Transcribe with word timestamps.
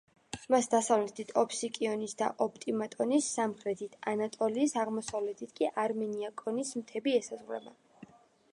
მას 0.53 0.67
დასავლეთით 0.73 1.33
ოფსიკიონის 1.41 2.17
და 2.21 2.29
ოპტიმატონის, 2.45 3.27
სამხრეთით 3.37 3.99
ანატოლიის, 4.13 4.75
აღმოსავლეთით 4.85 5.55
კი 5.61 5.71
არმენიაკონის 5.85 6.77
თემები 6.79 7.15
ესაზღვრებოდა. 7.23 8.13